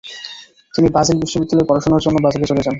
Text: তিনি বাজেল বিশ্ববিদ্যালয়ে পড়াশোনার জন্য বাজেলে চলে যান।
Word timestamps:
তিনি 0.73 0.87
বাজেল 0.95 1.17
বিশ্ববিদ্যালয়ে 1.23 1.69
পড়াশোনার 1.69 2.03
জন্য 2.05 2.17
বাজেলে 2.25 2.45
চলে 2.49 2.57
যান। 2.57 2.69